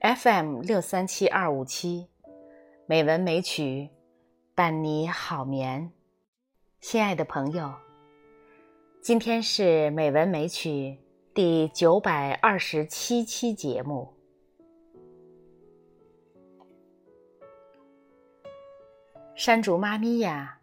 [0.00, 2.08] FM 六三七二五七，
[2.86, 3.90] 美文美曲
[4.54, 5.90] 伴你好眠。
[6.80, 7.74] 亲爱的朋友，
[9.02, 10.96] 今天是美文美曲
[11.34, 14.14] 第九百二十七期节目。
[19.34, 20.60] 山竹妈咪呀，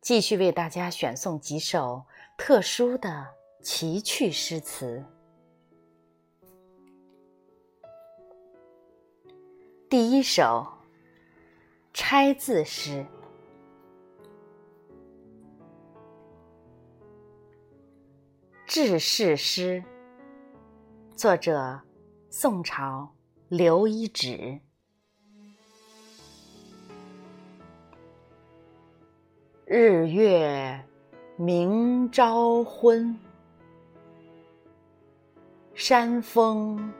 [0.00, 2.04] 继续为大家选送几首
[2.36, 3.26] 特殊的
[3.60, 5.04] 奇趣诗词。
[9.90, 10.66] 第一首
[11.94, 13.06] 拆字诗，
[18.66, 19.82] 《致仕诗》，
[21.16, 21.80] 作者
[22.28, 23.10] 宋朝
[23.48, 24.60] 刘一指。
[29.64, 30.84] 日月
[31.38, 33.18] 明朝昏，
[35.72, 36.92] 山风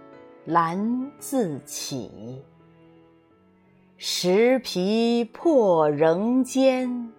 [0.46, 2.42] 蓝自起。
[4.00, 7.12] 石皮破人间，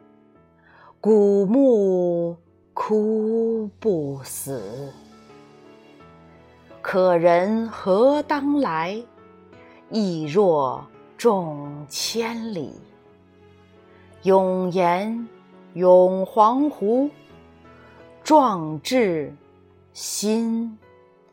[1.02, 2.38] 古木
[2.74, 4.94] 枯不死。
[6.82, 9.04] 可人何当来？
[9.90, 12.72] 意若众千里。
[14.24, 15.28] 永言。
[15.74, 17.10] 永黄鹄，
[18.24, 19.36] 壮志
[19.92, 20.80] 心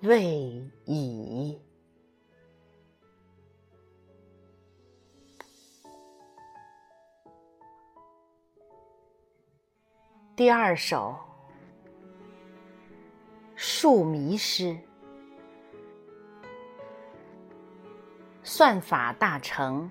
[0.02, 1.35] 未已。
[10.36, 11.16] 第二首
[13.54, 14.64] 《树迷诗》，
[18.42, 19.90] 算法大成，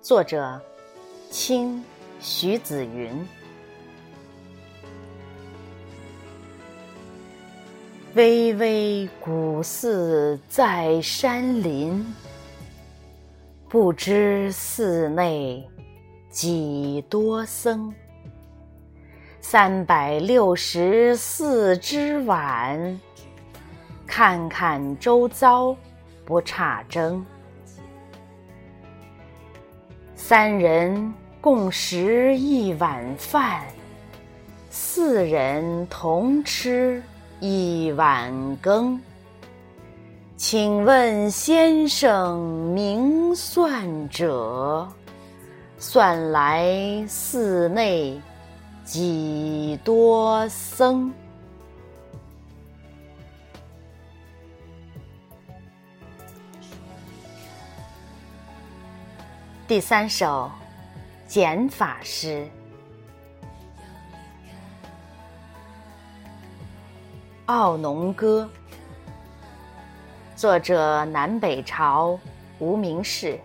[0.00, 0.58] 作者
[1.30, 1.84] 清。
[2.18, 3.28] 徐子云，
[8.14, 12.04] 巍巍古寺在山林，
[13.68, 15.68] 不知寺内
[16.30, 17.94] 几多僧。
[19.40, 23.00] 三百六十四只碗，
[24.06, 25.74] 看看周遭
[26.24, 27.24] 不差争。
[30.14, 31.14] 三人。
[31.40, 33.62] 共食一碗饭，
[34.70, 37.00] 四人同吃
[37.38, 39.00] 一碗羹。
[40.36, 42.40] 请问先生
[42.74, 44.86] 明算者，
[45.78, 46.66] 算来
[47.06, 48.20] 寺内
[48.88, 51.12] 几多僧？
[59.66, 60.50] 第三首。
[61.26, 62.46] 减法诗，
[67.44, 68.50] 《奥农歌》，
[70.34, 72.18] 作者南北朝
[72.58, 73.38] 无名氏。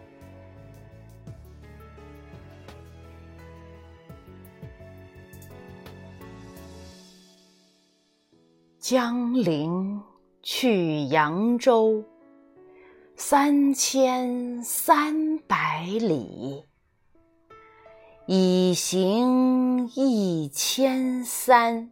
[8.83, 10.03] 江陵
[10.41, 12.03] 去扬州，
[13.15, 16.65] 三千三百里。
[18.25, 21.89] 已行一千三，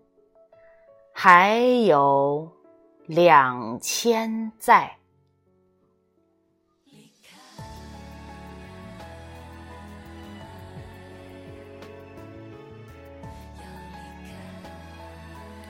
[1.13, 2.51] 还有
[3.05, 4.97] 两千在。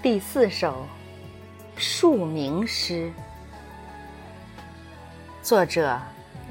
[0.01, 0.69] 第四首
[1.81, 3.11] 《树名诗》，
[5.41, 5.99] 作者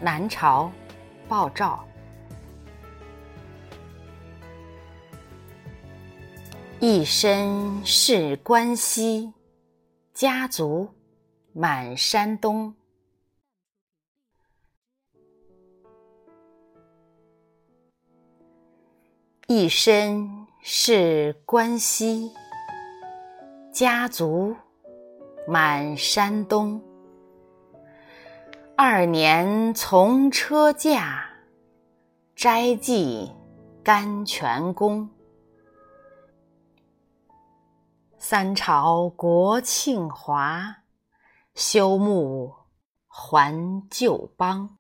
[0.03, 0.69] 南朝
[1.29, 1.87] 鲍照。
[6.81, 9.33] 一身是关西，
[10.13, 10.93] 家族
[11.53, 12.75] 满山东。
[19.47, 20.29] 一身
[20.61, 22.33] 是关西，
[23.73, 24.57] 家族
[25.47, 26.81] 满山东。
[28.77, 31.25] 二年从车驾，
[32.35, 33.31] 斋祭
[33.83, 35.09] 甘泉宫。
[38.17, 40.77] 三朝国庆华，
[41.55, 42.53] 休沐
[43.07, 44.79] 还旧邦。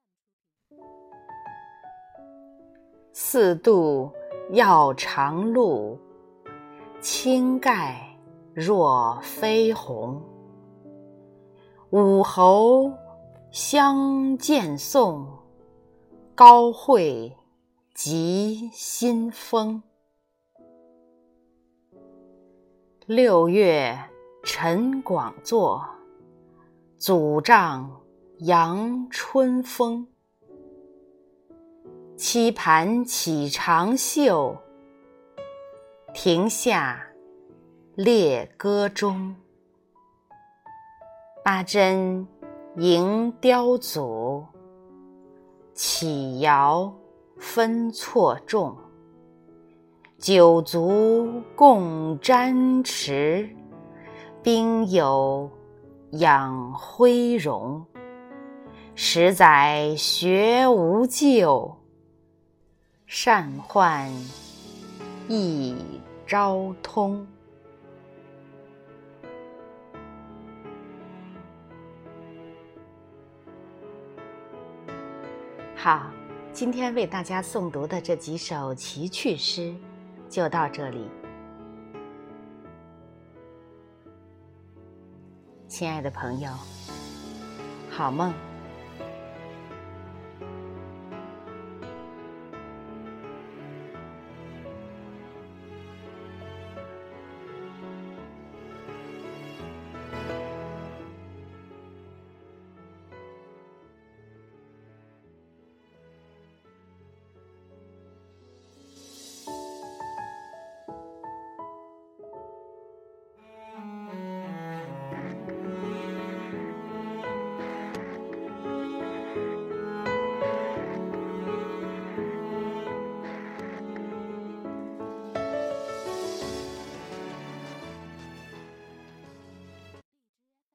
[3.12, 4.10] 四渡
[4.52, 5.98] 要长路，
[7.00, 8.00] 青盖
[8.54, 10.22] 若飞鸿。
[11.92, 12.92] 武侯
[13.50, 15.26] 相见颂，
[16.36, 17.36] 高会
[17.92, 19.82] 集新风。
[23.06, 23.98] 六月
[24.44, 25.84] 陈广作，
[26.96, 28.00] 祖丈
[28.38, 30.06] 扬春风。
[32.16, 34.56] 棋盘起长袖，
[36.14, 37.04] 庭下
[37.96, 39.34] 列歌中。
[41.42, 42.26] 八珍
[42.76, 44.44] 迎雕祖，
[45.72, 46.92] 起摇
[47.38, 48.76] 分错众。
[50.18, 53.48] 九族共沾池，
[54.42, 55.50] 宾友
[56.10, 57.86] 仰辉荣。
[58.94, 61.74] 十载学无咎，
[63.06, 64.12] 善患
[65.26, 65.74] 一
[66.26, 67.26] 朝通。
[75.90, 76.08] 好，
[76.52, 79.74] 今天为大家诵读的这几首奇趣诗。
[80.28, 81.10] 就到这里，
[85.66, 86.48] 亲爱的朋友，
[87.90, 88.32] 好梦。